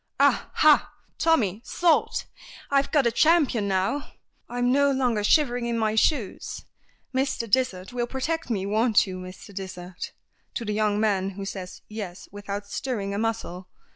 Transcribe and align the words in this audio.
"Ah, 0.19 0.49
ha, 0.55 0.91
Tommy, 1.19 1.61
sold! 1.63 2.25
I've 2.71 2.89
got 2.89 3.05
a 3.05 3.11
champion 3.11 3.67
now. 3.67 4.13
I'm 4.49 4.71
no 4.71 4.89
longer 4.89 5.23
shivering 5.23 5.67
in 5.67 5.77
my 5.77 5.93
shoes. 5.93 6.65
Mr. 7.15 7.47
Dysart 7.47 7.93
will 7.93 8.07
protect 8.07 8.49
me 8.49 8.65
won't 8.65 9.05
you, 9.05 9.19
Mr. 9.19 9.53
Dysart?" 9.53 10.13
to 10.55 10.65
the 10.65 10.73
young 10.73 10.99
man, 10.99 11.29
who 11.35 11.45
says 11.45 11.83
"yes" 11.87 12.27
without 12.31 12.65
stirring 12.65 13.13
a 13.13 13.19
muscle. 13.19 13.67